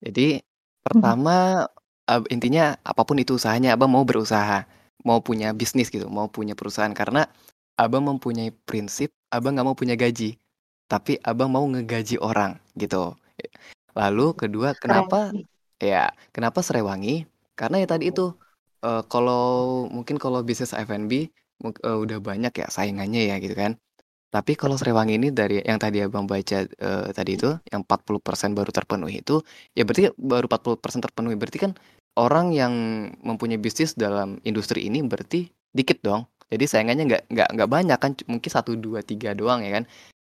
[0.04, 0.40] Jadi
[0.84, 1.64] pertama,
[2.04, 4.68] ab intinya apa pun itu usahanya Abang mau berusaha,
[5.02, 7.26] mau punya bisnis gitu, mau punya perusahaan karena
[7.74, 10.36] Abang mempunyai prinsip, Abang nggak mau punya gaji,
[10.86, 13.16] tapi Abang mau ngegaji orang gitu.
[13.96, 15.32] Lalu kedua kenapa
[15.80, 17.26] ya kenapa Srewangi?
[17.54, 18.34] Karena ya tadi itu,
[18.82, 21.30] eee, kalau mungkin kalau bisnis F&B
[21.62, 23.72] eee, udah banyak ya saingannya ya gitu kan.
[24.34, 28.70] Tapi kalau Srewangi ini dari yang tadi Abang baca, eee, tadi itu yang 40% baru
[28.74, 29.40] terpenuhi itu,
[29.78, 31.72] ya berarti baru 40% terpenuhi, berarti kan
[32.20, 32.74] orang yang
[33.24, 36.28] mempunyai bisnis dalam industri ini berarti dikit dong.
[36.52, 39.84] Jadi saingannya nggak nggak nggak banyak kan, mungkin 1, 2, 3 doang ya kan.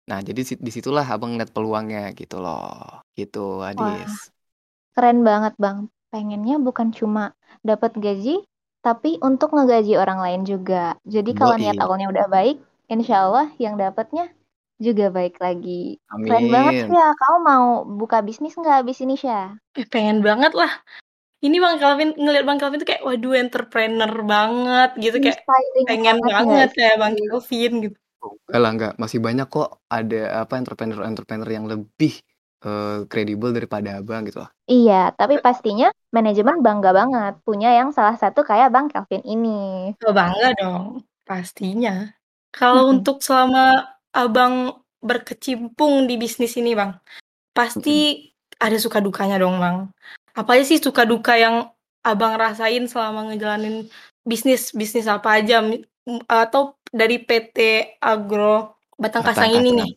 [0.10, 4.32] Nah jadi sit di situlah Abang ngeliat peluangnya gitu loh, gitu Wah, Adis.
[4.96, 5.78] keren banget Bang.
[6.14, 7.24] Pengennya bukan cuma
[7.70, 8.36] dapat gaji,
[8.86, 10.94] tapi untuk ngegaji orang lain juga.
[11.10, 14.30] Jadi kalau niat awalnya udah baik, insya Allah yang dapatnya
[14.78, 15.98] juga baik lagi.
[16.06, 16.94] Keren banget Amin.
[16.94, 19.58] Syah, kamu mau buka bisnis nggak habis ini Syah?
[19.74, 20.70] Eh, pengen banget lah.
[21.42, 26.18] Ini Bang Kelvin ngelihat Bang Kelvin tuh kayak, waduh entrepreneur banget gitu, kayak Inspiring pengen
[26.22, 27.26] banget banget kayak Bang sih?
[27.26, 27.98] Kelvin gitu.
[28.26, 32.18] Oh, enggak lah, enggak, masih banyak kok ada apa entrepreneur-entrepreneur yang lebih,
[32.64, 34.52] eee, kredibel daripada Abang gitu loh.
[34.66, 39.94] Iya, tapi pastinya manajemen bangga banget punya yang salah satu kayak Bang Kelvin ini.
[40.02, 42.10] Oh, bangga dong, pastinya.
[42.56, 42.94] Kalau Mhm.
[43.02, 46.98] untuk selama Abang berkecimpung di bisnis ini Bang,
[47.54, 49.92] pasti ada suka dukanya dong Bang.
[50.34, 51.70] Apa aja sih suka duka yang
[52.06, 53.90] Abang rasain selama ngejalanin
[54.24, 55.62] bisnis, bisnis apa aja
[56.30, 57.58] atau dari PT
[57.98, 59.92] Agro Batang Batang Kasang ini nih.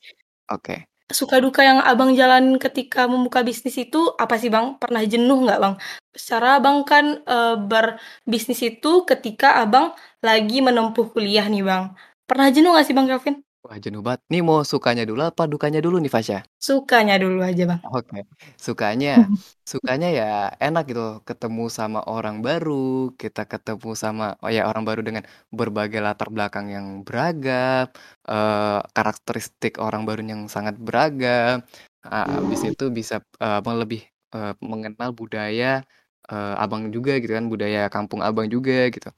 [0.50, 0.88] Oke.
[1.08, 4.76] Suka duka yang Abang jalanin ketika membuka bisnis itu apa sih Bang?
[4.76, 5.74] Pernah jenuh nggak Bang?
[6.12, 11.96] Secara Abang kan, eee, berbisnis itu ketika Abang lagi menempuh kuliah nih Bang.
[12.28, 13.47] Pernah jenuh nggak sih Bang Kelvin?
[13.66, 14.20] Wah jenuh banget.
[14.30, 16.38] Nih mau sukanya dulu apa dukanya dulu nih Fasya?
[16.62, 17.82] Sukanya dulu aja Bang.
[17.94, 18.26] Oke.
[18.58, 19.10] Sukanya
[19.70, 20.24] sukanya ya
[20.62, 26.00] enak gitu, ketemu sama orang baru, kita ketemu sama oh ya orang baru dengan berbagai
[26.02, 27.86] latar belakang yang beragam,
[28.30, 31.62] eee, karakteristik orang baru yang sangat beragam.
[32.06, 34.00] A habis itu bisa, Abang lebih,
[34.34, 35.82] eee, mengenal budaya,
[36.30, 39.08] eee, Abang juga gitu kan, budaya kampung Abang juga gitu.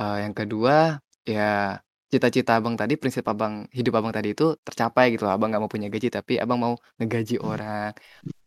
[0.00, 1.78] Eee, yang kedua, ya
[2.12, 5.72] cita-cita Abang tadi, prinsip Abang hidup Abang tadi itu tercapai gitu loh, Abang nggak mau
[5.72, 7.92] punya gaji, tapi Abang mau ngegaji orang.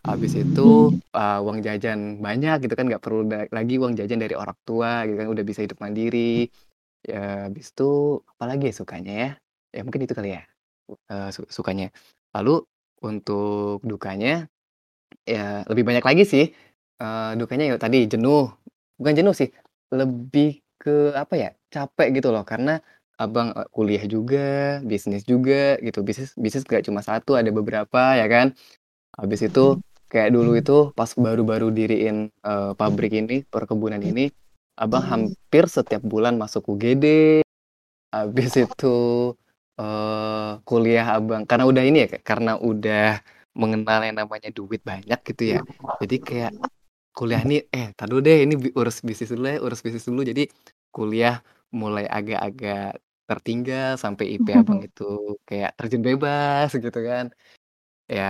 [0.07, 3.21] Habis itu, eee, uang jajan banyak gitu kan, nggak perlu
[3.53, 6.49] lagi uang jajan dari orang tua gitu kan, udah bisa hidup mandiri.
[7.07, 9.29] Ya habis itu apalagi ya sukanya ya?
[9.75, 10.41] Ya mungkin itu kali ya,
[11.35, 11.89] su sukanya.
[12.35, 12.63] Lalu
[13.05, 14.47] untuk dukanya,
[15.27, 16.45] ya lebih banyak lagi sih.
[17.01, 18.51] Eee, dukanya ya tadi jenuh,
[19.01, 19.49] bukan jenuh sih,
[19.93, 22.79] lebih ke apa ya, capek gitu loh karena
[23.21, 28.25] Abang, eee, kuliah juga, bisnis juga gitu, bisnis bisnis nggak cuma satu, ada beberapa ya
[28.25, 28.47] kan.
[29.19, 29.79] Habis itu
[30.11, 34.31] kayak dulu itu pas baru-baru diriin, eee, pabrik ini, perkebunan ini,
[34.79, 37.05] Abang hampir setiap bulan masuk UGD.
[38.15, 38.97] Habis itu,
[39.79, 43.21] eee, kuliah Abang karena udah ini ya, karena udah
[43.55, 45.61] mengenal yang namanya duit banyak gitu ya.
[46.01, 46.53] Jadi kayak
[47.17, 50.47] kuliah nih, "Eh dulu deh ini urus bisnis dulu ya, urus bisnis dulu." Jadi
[50.95, 51.39] kuliah
[51.75, 55.03] mulai agak-agak tertinggal sampai IP Abang itu
[55.47, 57.25] kayak terjun bebas gitu kan.
[58.15, 58.23] Ya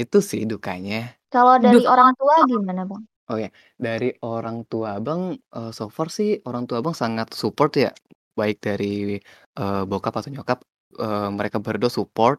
[0.00, 0.96] itu sih dukanya.
[1.34, 1.90] Kalau dari Duh.
[1.92, 3.04] orang tua gimana Bang?
[3.30, 3.50] Oh ya,
[3.86, 5.22] dari orang tua Abang,
[5.56, 7.90] eee, so far sih orang tua Abang sangat support ya,
[8.38, 9.18] baik dari,
[9.58, 10.58] eee, bokap atau nyokap,
[11.02, 12.38] eee, mereka berdua support,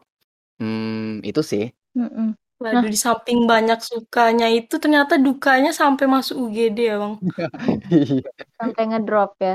[0.62, 1.64] mmm, itu sih.
[1.96, 2.26] Mhm.
[2.72, 7.14] Nah Waduh, di samping banyak sukanya itu ternyata dukanya sampai masuk UGD ya Bang?
[7.92, 8.46] Iya.
[8.60, 9.54] Sampai ngedrop ya?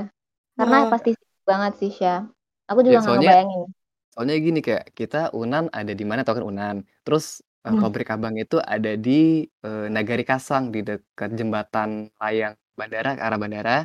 [0.57, 0.91] Karena Heeh.
[0.91, 2.19] pasti sibuk banget sih Syah.
[2.69, 3.73] Aku Ya juga nggak soalnya ngebayangin.
[4.13, 7.81] soalnya gini, kayak kita UNAN ada di mana tahu kan UNAN, terus, eee, Hmm.
[7.81, 13.39] pabrik Abang itu ada di, eee, Nagari Kasang, di dekat jembatan layang bandara, ke arah
[13.41, 13.75] bandara.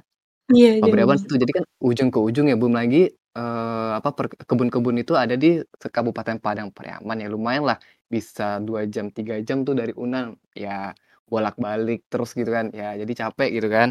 [0.55, 1.19] Iya iya Pabrik Abang iya.
[1.23, 4.11] situ, jadi kan ujung ke ujung ya, belum lagi, eee, apa,
[4.49, 7.79] kebun-kebun itu ada di Kabupaten Padang Pariaman ya, lumayan lah
[8.13, 10.37] bisa 2 jam, 3 jam tuh dari Unan.
[10.57, 10.93] Ya
[11.33, 13.89] bolak-balik terus gitu kan, ya jadi capek gitu kan,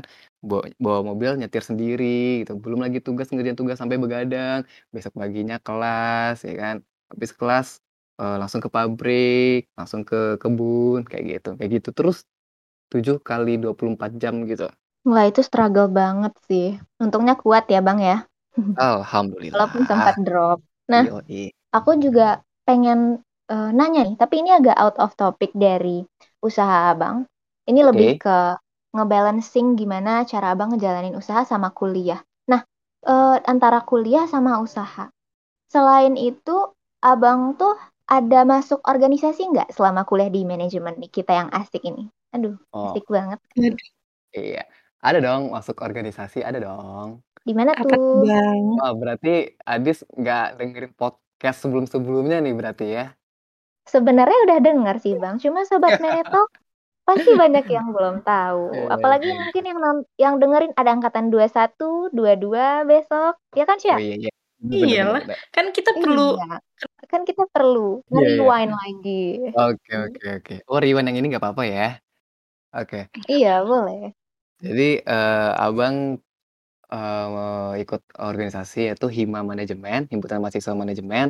[0.48, 2.06] bawa bawa mobil nyetir sendiri
[2.44, 4.60] gitu, belum lagi tugas ngerjain tugas sampai begadang,
[4.94, 6.76] besok paginya kelas ya kan,
[7.12, 7.68] habis kelas,
[8.20, 12.18] eee, langsung ke pabrik, langsung ke kebun, kayak gitu kayak gitu terus
[12.94, 14.68] 7 kali 24 jam gitu.
[15.08, 16.66] Wah, itu struggle banget sih.
[17.04, 18.26] Untungnya kuat ya, Bang, ya.
[19.54, 20.26] Walaupun sempat Alhamdulillah.
[20.26, 20.60] drop.
[20.92, 21.52] Nah, Yoi.
[21.76, 23.22] aku juga pengen,
[23.52, 26.04] eee, nanya nih, tapi ini agak out of topic dari
[26.48, 27.28] usaha Abang.
[27.68, 28.24] Ini lebih Oke.
[28.24, 28.38] ke
[28.96, 32.24] nge-balancing gimana cara Abang ngejalanin usaha sama kuliah.
[32.48, 32.64] Nah,
[33.04, 35.12] eee, antara kuliah sama usaha.
[35.68, 36.72] Selain itu,
[37.04, 37.76] Abang tuh
[38.08, 42.08] ada masuk organisasi nggak selama kuliah di manajemen nih kita yang asik ini?
[42.32, 42.96] Aduh, Oh.
[42.96, 43.40] asik banget.
[44.32, 44.64] Iya,
[45.04, 47.20] ada dong masuk organisasi, ada dong.
[47.44, 48.24] Di mana tuh?
[48.24, 48.80] Bang?
[48.80, 53.17] Wah, berarti Adis nggak dengerin podcast sebelum-sebelumnya nih berarti ya?
[53.94, 56.50] Sebenarnya udah denger sih, Bang, cuma sobat Menetalk
[57.08, 58.62] pasti banyak yang belum tahu.
[58.76, 59.36] Iya Apalagi iya.
[59.40, 63.98] mungkin yang non yang dengerin ada angkatan 21, 22 besok, ya kan, Oh Sya?
[63.98, 64.30] iya iya.
[64.68, 65.40] Iyalah, bener.
[65.56, 66.60] kan kita perlu Iya,
[67.12, 68.52] kan kita perlu Iya iya.
[68.52, 69.22] nge-rewind lagi.
[69.58, 70.54] Oke oke oke.
[70.70, 71.88] Oh rewind yang ini nggak apa-apa ya?
[72.76, 72.98] Oke.
[73.32, 74.14] Iya, boleh.
[74.64, 75.96] Jadi, eee, Abang,
[76.94, 81.28] eee, ikut organisasi yaitu Hima Manajemen, Himpunan Mahasiswa Manajemen,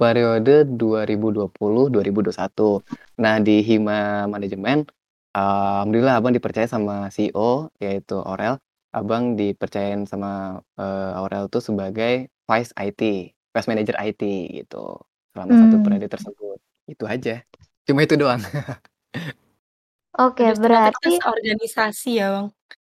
[0.00, 2.82] periode 2020-2021.
[3.20, 4.84] Nah, di Hima Manajemen,
[5.36, 8.58] alhamdulillah Abang dipercaya sama CEO yaitu Aurel.
[8.92, 15.00] Abang dipercayain sama, eee, Aurel tuh sebagai Vice IT, Vice Manager IT gitu,
[15.32, 15.84] selama 1 Mmm.
[15.84, 16.58] periode tersebut.
[16.84, 17.40] Itu aja.
[17.88, 18.42] Cuma itu doang.
[20.20, 22.52] Oke, kita berarti seorganisasi ya, Bang.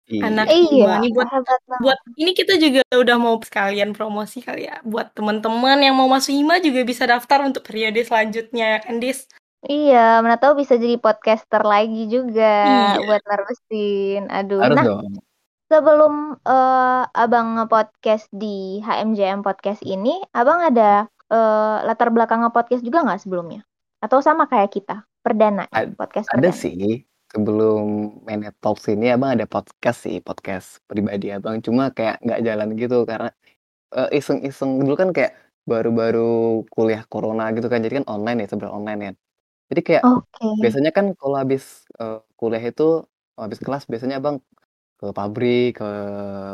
[0.06, 0.22] Iya.
[0.30, 4.78] Anak Iya, nih buat hebat buat ini kita juga udah mau sekalian promosi kali ya,
[4.86, 9.26] buat teman-teman yang mau masuk Hima juga bisa daftar untuk periode selanjutnya ya kan, Dis?
[9.66, 13.02] Iya, mana tahu bisa jadi podcaster lagi juga Iya.
[13.02, 14.30] buat nerusin.
[14.30, 15.18] Aduh, Harus nah dong.
[15.74, 16.14] sebelum,
[16.46, 23.26] eee, Abang nge-podcast di HMJM Podcast ini, Abang ada, eee, latar belakang nge-podcast juga nggak
[23.26, 23.66] sebelumnya?
[24.06, 26.54] Atau sama kayak kita, perdana Ad podcast ada perdana?
[26.54, 27.02] sih,
[27.36, 27.84] sebelum
[28.28, 33.04] Mene Talks ini Abang ada podcast sih, podcast pribadi Abang, cuma kayak nggak jalan gitu
[33.10, 33.30] karena,
[33.96, 35.34] eee, iseng-iseng dulu kan kayak
[35.70, 39.16] baru-baru kuliah corona gitu kan, jadi kan online ya, serba online kan.
[39.72, 40.46] Jadi kayak Oke.
[40.64, 41.64] biasanya kan kalau habis,
[42.02, 42.84] eee, kuliah itu
[43.40, 44.38] habis kelas biasanya Abang
[45.02, 45.88] ke pabrik, ke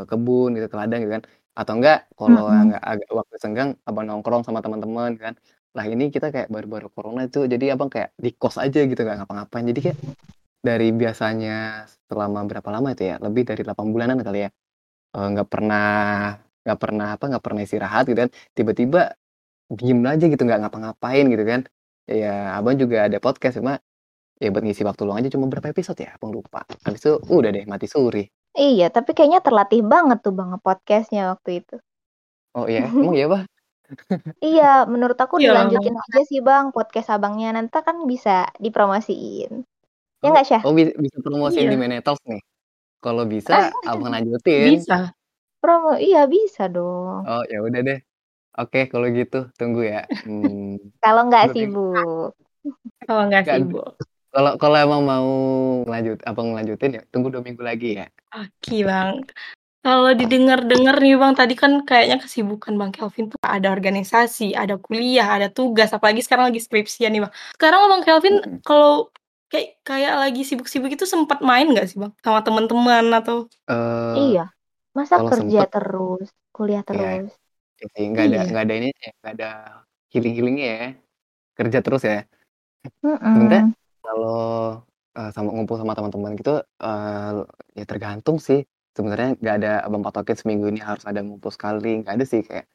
[0.10, 1.24] kebun gitu, ke ladang gitu kan,
[1.60, 2.68] atau enggak kalau Mhm.
[2.72, 5.34] nggak agak waktu senggang Abang nongkrong sama teman-teman kan.
[5.78, 9.18] Lah ini kita kayak baru-baru corona itu jadi Abang kayak di kos aja gitu, nggak
[9.26, 9.66] ngapa-ngapain.
[9.72, 9.98] Jadi kayak
[10.62, 14.50] dari biasanya selama berapa lama itu ya, lebih dari 8 bulanan kali ya,
[15.18, 15.86] eee, nggak pernah
[16.66, 19.02] nggak pernah apa, nggak pernah istirahat gitu kan, tiba-tiba
[19.74, 21.62] diem aja gitu, nggak ngapa-ngapain gitu kan.
[22.10, 23.80] Ya Abang juga ada podcast, cuma
[24.42, 26.66] ya buat ngisi waktu luang aja, cuma berapa episode ya, Abang lupa.
[26.86, 28.26] Habis itu udah deh mati suri.
[28.58, 31.76] Iya, tapi kayaknya terlatih banget tuh Bang nge-podcast-nya waktu itu.
[32.58, 32.84] Oh iya?
[32.90, 33.44] Emang iya, Bah?
[34.44, 36.06] Iya, menurut aku Iya dilanjutin Bang.
[36.12, 39.64] aja sih Bang podcast Abangnya, nanti kan bisa dipromosiin.
[40.22, 40.62] Ya Oh nggak, Syah?
[40.62, 41.82] oh bi bisa promosiin di Iya.
[41.82, 42.42] Mene Talks nih?
[43.02, 44.78] Kalau bisa Abang lanjutin.
[44.78, 45.10] Bisa.
[45.62, 47.26] Promo iya bisa dong.
[47.26, 48.00] Oh ya udah deh.
[48.58, 50.06] Oke kalau gitu, tunggu ya.
[50.26, 51.90] Mmm, Kalau nggak 2 minggu.
[51.98, 52.32] sibuk.
[53.10, 53.90] Kalau nggak sibuk.
[54.32, 55.30] kalau kalau emang mau
[55.90, 58.08] ngelanjut Abang ngelanjutin ya tunggu 2 minggu lagi ya.
[58.38, 59.26] Oke, Bang.
[59.82, 65.26] Kalau didengar-dengar nih, Bang, tadi kan kayaknya kesibukan Bang Kelvin tuh ada organisasi, ada kuliah,
[65.34, 67.34] ada tugas, apalagi sekarang lagi skripsian nih, Bang.
[67.58, 69.10] Sekarang Bang Kelvin kalau
[69.52, 72.14] kayak kayak lagi sibuk-sibuk itu sempat main nggak sih, Bang?
[72.26, 73.38] Sama teman-teman atau
[73.70, 74.44] Eee, Iya.
[74.98, 77.08] Masa kerja sempet terus, kuliah Iya.
[77.12, 77.32] terus?
[77.80, 78.50] Iya sih, nggak ada Iya.
[78.52, 79.48] nggak ada ininya ya, nggak ada
[80.14, 80.86] healing-healing-nya ya.
[81.58, 82.18] Kerja terus ya.
[83.34, 83.74] Sebenarnya Mhm.
[84.04, 84.38] kalau,
[85.18, 86.52] eee, sama ngumpul sama teman-teman gitu,
[86.84, 87.32] eee,
[87.80, 88.60] ya tergantung sih.
[88.96, 92.42] Sebenarnya nggak ada Abang patokin seminggu ini harus ada ngumpul sekali, nggak ada sih.
[92.48, 92.66] Kayak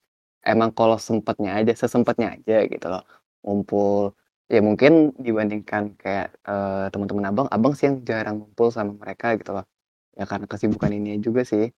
[0.47, 3.03] emang kalau sempatnya aja, sesempatnya aja gitu loh,
[3.45, 4.15] ngumpul.
[4.51, 9.51] Ya mungkin dibandingkan kayak, eee, teman-teman Abang, Abang sih yang jarang ngumpul sama mereka gitu
[9.59, 9.67] loh.
[10.19, 11.71] Ya karena kesibukan ini juga sih,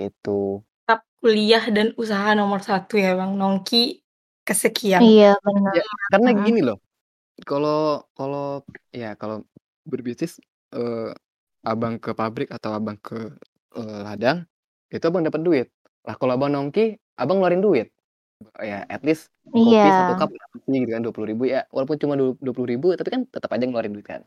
[0.00, 0.64] gitu.
[0.88, 4.00] tetap kuliah dan usaha nomor 1 ya, Bang, nongki
[4.48, 5.04] kesekian.
[5.04, 5.76] Iya, benar.
[5.76, 6.44] Ya karena Mhm.
[6.48, 6.78] gini loh,
[7.48, 9.44] kalau kalau ya kalau
[9.88, 10.38] berbisnis,
[10.76, 11.12] eee,
[11.66, 13.16] Abang ke pabrik atau Abang ke,
[13.76, 14.38] eee, ladang,
[14.94, 15.68] itu Abang dapat duit.
[16.06, 17.88] Lah kalau Abang nongki, Abang ngeluarin duit.
[18.70, 19.22] Ya at least
[19.64, 20.18] kopi 1 Iya.
[20.18, 23.64] cup berapa sih gitu kan, Rp20.000 ya walaupun cuma du Rp20.000 tapi kan tetap aja
[23.66, 24.22] ngeluarin duit kan.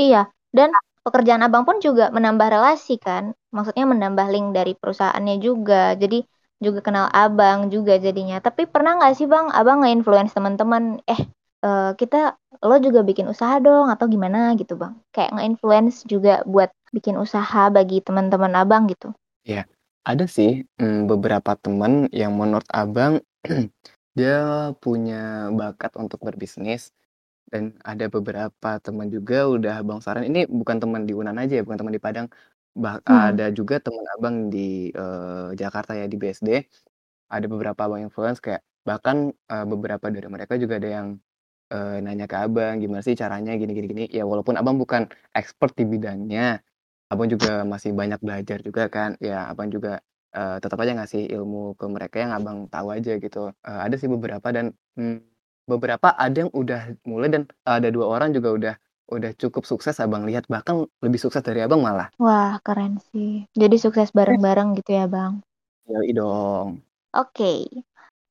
[0.00, 0.70] Iya, dan
[1.06, 5.94] pekerjaan Abang pun juga menambah relasi kan, maksudnya menambah link dari perusahaannya juga.
[5.98, 6.24] Jadi
[6.60, 8.36] juga kenal abang juga jadinya.
[8.42, 11.20] Tapi pernah nggak sih bang, abang nge-influence teman-teman, eh
[11.64, 14.92] uh, kita lo juga bikin usaha dong atau gimana gitu bang?
[15.14, 19.12] Kayak nge-influence juga buat bikin usaha bagi teman-teman abang gitu?
[19.44, 19.64] Ya,
[20.04, 23.20] ada sih hmm, beberapa teman yang menurut abang
[24.18, 24.34] dia
[24.84, 26.92] punya bakat untuk berbisnis
[27.52, 30.26] dan ada beberapa teman juga udah abang saran.
[30.30, 32.28] Ini bukan teman di Unan aja ya, bukan teman di Padang.
[32.76, 33.34] Bah Hmm.
[33.34, 36.50] ada juga teman Abang di, eee, Jakarta ya, di BSD,
[37.32, 41.08] ada beberapa Abang influence kayak bahkan, eee, beberapa dari mereka juga ada yang,
[41.74, 43.54] eee, nanya ke Abang, "Gimana sih caranya?
[43.60, 46.60] Gini gini gini?" Ya walaupun Abang bukan expert di bidangnya,
[47.12, 50.00] Abang juga masih banyak belajar juga kan, ya Abang juga,
[50.34, 53.50] eee, tetap aja ngasih ilmu ke mereka yang Abang tahu aja gitu.
[53.66, 55.18] Eee, ada sih beberapa dan, mmm,
[55.70, 58.74] beberapa ada yang udah mulai dan ada dua orang juga udah
[59.10, 62.14] Udah cukup sukses Abang lihat, bahkan lebih sukses dari Abang malah.
[62.22, 63.42] Wah, keren sih.
[63.58, 65.42] Jadi sukses bareng-bareng gitu ya, Bang?
[65.90, 66.78] Yoi dong.
[67.10, 67.66] Oke.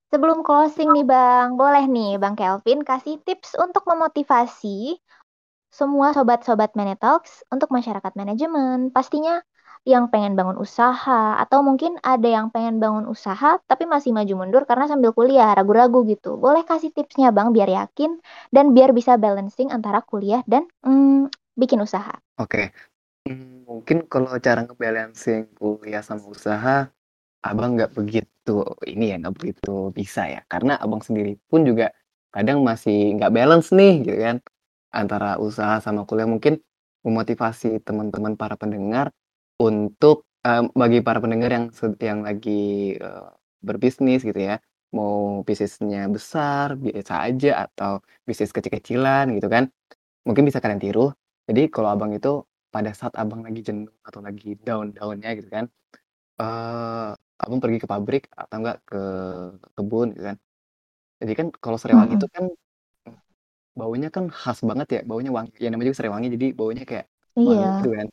[0.09, 4.97] Sebelum closing nih, Bang, boleh nih Bang Kelvin kasih tips untuk memotivasi
[5.69, 8.89] semua sobat-sobat Manetalks untuk masyarakat manajemen.
[8.89, 9.43] Pastinya
[9.87, 14.63] yang pengen bangun usaha atau mungkin ada yang pengen bangun usaha tapi masih maju mundur
[14.67, 16.35] karena sambil kuliah ragu-ragu gitu.
[16.35, 18.19] Boleh kasih tipsnya Bang biar yakin
[18.51, 22.15] dan biar bisa balancing antara kuliah dan mm, bikin usaha.
[22.39, 22.71] Oke.
[23.27, 26.87] Hmm, mungkin kalau cara ngebalancing kuliah sama usaha
[27.39, 30.41] Abang nggak begitu ini ya, nggak begitu bisa ya.
[30.51, 31.91] Karena Abang sendiri pun juga
[32.35, 34.37] kadang masih nggak balance nih gitu kan,
[34.91, 36.27] antara usaha sama kuliah.
[36.27, 36.59] Mungkin
[37.07, 39.15] memotivasi teman-teman para pendengar
[39.61, 41.65] untuk, eee, bagi para pendengar yang
[42.01, 43.27] yang lagi, eee,
[43.63, 44.57] berbisnis gitu ya,
[44.95, 49.67] mau bisnisnya besar, biasa aja, atau bisnis kecil-kecilan gitu kan,
[50.27, 51.11] mungkin bisa kalian tiru.
[51.49, 55.65] Jadi kalau Abang itu pada saat Abang lagi jenuh atau lagi down-down-nya gitu kan,
[56.41, 57.11] eee,
[57.43, 58.99] Abang pergi ke pabrik atau enggak ke
[59.77, 60.37] kebun gitu kan.
[61.23, 62.45] Jadi kan kalau serewangi itu kan
[63.79, 67.05] baunya kan khas banget ya, baunya wangi, ya namanya juga serewangi jadi baunya kayak
[67.47, 67.79] wangi Iya.
[67.79, 68.07] gitu kan.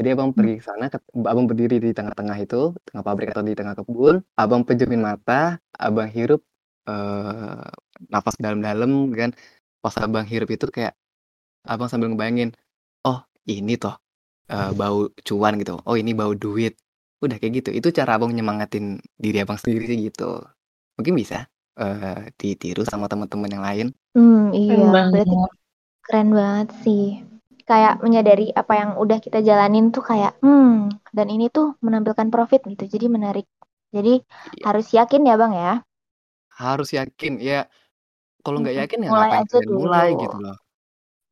[0.00, 0.88] Jadi Abang pergi ke sana,
[1.28, 6.08] Abang berdiri di tengah-tengah itu, tengah pabrik atau di tengah kebun, Abang pejemin mata, Abang
[6.08, 6.40] hirup,
[6.88, 7.68] uh,
[8.08, 9.36] nafas dalam-dalam kan.
[9.84, 10.96] Pas Abang hirup itu kayak
[11.68, 12.56] Abang sambil ngebayangin,
[13.04, 14.00] "Oh, ini toh,
[14.48, 16.80] uh, bau cuan," gitu, "Oh, ini bau duit."
[17.20, 20.40] Udah kayak gitu, itu cara Abang nyemangatin diri Abang sendiri sih gitu.
[20.96, 21.44] Mungkin bisa,
[21.76, 23.86] uh, ditiru sama teman-teman yang lain.
[24.16, 24.80] Hmm, iya,
[25.12, 25.36] berarti
[26.08, 27.20] keren banget sih
[27.70, 32.66] kayak menyadari apa yang udah kita jalanin tuh kayak hmm dan ini tuh menampilkan profit
[32.66, 33.46] gitu jadi menarik
[33.94, 34.62] jadi iya.
[34.66, 35.72] harus yakin ya bang ya
[36.58, 37.70] harus yakin ya
[38.42, 39.78] kalau nggak yakin ya mulai aja dulu.
[39.86, 40.56] mulai gitu loh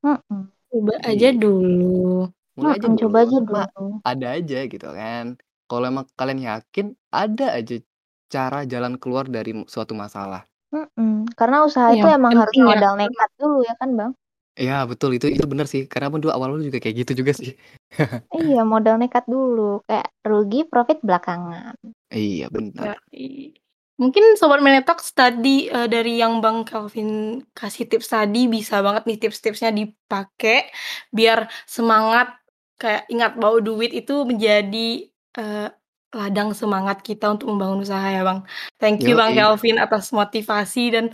[0.06, 0.42] hmm.
[0.70, 1.10] coba iya.
[1.10, 2.98] aja dulu mulai aja dulu.
[3.02, 5.26] coba aja dulu ada aja gitu kan
[5.66, 7.82] kalau emang kalian yakin ada aja
[8.30, 11.34] cara jalan keluar dari suatu masalah hmm.
[11.34, 14.12] karena usaha ya, itu emang harus modal nekat dulu ya kan bang
[14.58, 17.54] Iya betul itu itu benar sih karena pun dulu awal-awal juga kayak gitu juga sih.
[18.42, 21.78] iya modal nekat dulu kayak rugi profit belakangan.
[22.10, 22.98] Iya benar.
[23.98, 29.18] Mungkin sobat Menetox tadi uh, dari yang Bang Calvin kasih tips tadi bisa banget nih
[29.22, 30.70] tips-tipsnya dipakai
[31.14, 32.34] biar semangat
[32.78, 35.06] kayak ingat bahwa duit itu menjadi
[35.38, 35.70] uh,
[36.14, 38.42] ladang semangat kita untuk membangun usaha ya Bang.
[38.80, 39.50] Thank you Yo, Bang iya.
[39.50, 41.06] Calvin atas motivasi dan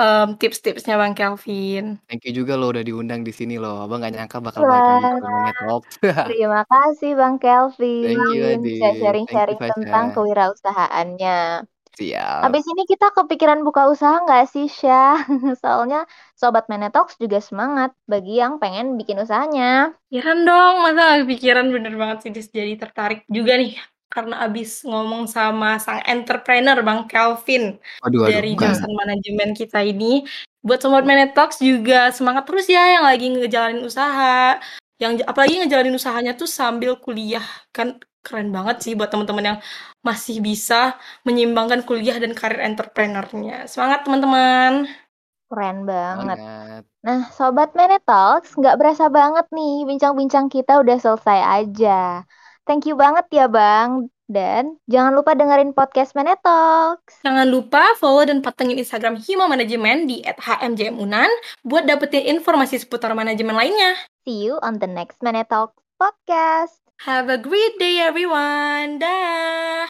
[0.00, 2.00] um, tips-tipsnya Bang Kelvin.
[2.08, 3.84] Thank you juga lo udah diundang di sini loh.
[3.84, 5.82] Abang gak nyangka bakal balik lagi ke Talk.
[6.32, 8.16] Terima kasih Bang Kelvin.
[8.16, 8.64] Thank you Adi.
[8.64, 11.68] Bisa sharing-sharing tentang kewirausahaannya.
[12.00, 12.40] Siap.
[12.48, 15.20] Habis ini kita kepikiran buka usaha nggak sih, Syah?
[15.62, 19.92] Soalnya Sobat Menetox juga semangat bagi yang pengen bikin usahanya.
[20.08, 23.76] Pikiran dong, masa pikiran bener banget sih jadi tertarik juga nih
[24.10, 30.26] karena abis ngomong sama sang entrepreneur Bang Kelvin aduh, aduh, dari jurusan manajemen kita ini.
[30.60, 34.60] Buat Sobat Talks juga semangat terus ya yang lagi ngejalanin usaha.
[35.00, 37.46] Yang apalagi ngejalanin usahanya tuh sambil kuliah.
[37.72, 39.58] Kan keren banget sih buat teman-teman yang
[40.04, 43.64] masih bisa menyeimbangkan kuliah dan karir entrepreneurnya.
[43.64, 44.84] Semangat teman-teman.
[45.48, 46.36] Keren banget.
[46.36, 46.82] banget.
[47.00, 47.72] Nah, Sobat
[48.04, 52.28] Talks, nggak berasa banget nih bincang-bincang kita udah selesai aja.
[52.68, 54.10] Thank you banget ya Bang.
[54.30, 57.18] Dan jangan lupa dengerin podcast Manetalks.
[57.26, 61.26] Jangan lupa follow dan patengin Instagram Hima Manajemen di @hmjmunan
[61.66, 63.98] buat dapetin informasi seputar manajemen lainnya.
[64.22, 66.78] See you on the next Manetalks podcast.
[67.08, 69.00] Have a great day everyone.
[69.00, 69.88] Dah.